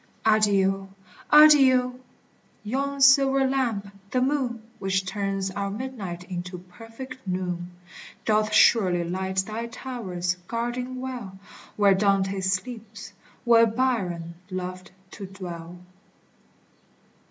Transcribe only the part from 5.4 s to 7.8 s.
our midnight into perfect noon,